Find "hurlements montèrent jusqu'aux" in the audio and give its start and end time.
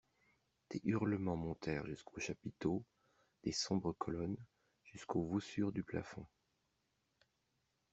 0.83-2.19